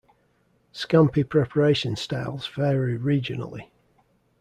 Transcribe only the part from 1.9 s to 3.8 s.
styles vary regionally.